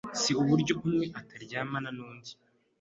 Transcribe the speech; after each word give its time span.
si 0.21 0.31
uburyo 0.41 0.73
umwe 0.85 1.05
ataryamana 1.19 1.89
n’undi 1.97 2.31